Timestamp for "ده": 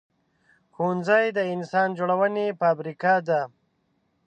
3.27-3.41